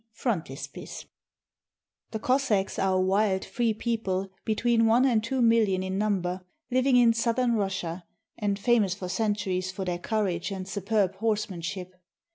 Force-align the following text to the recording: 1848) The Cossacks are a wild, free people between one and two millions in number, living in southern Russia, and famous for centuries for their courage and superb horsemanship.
1848) 0.15 1.05
The 2.09 2.17
Cossacks 2.17 2.79
are 2.79 2.95
a 2.95 2.99
wild, 2.99 3.45
free 3.45 3.71
people 3.71 4.31
between 4.45 4.87
one 4.87 5.05
and 5.05 5.23
two 5.23 5.43
millions 5.43 5.85
in 5.85 5.99
number, 5.99 6.41
living 6.71 6.95
in 6.97 7.13
southern 7.13 7.53
Russia, 7.53 8.03
and 8.35 8.57
famous 8.57 8.95
for 8.95 9.07
centuries 9.09 9.69
for 9.69 9.85
their 9.85 9.99
courage 9.99 10.49
and 10.49 10.67
superb 10.67 11.17
horsemanship. 11.17 11.93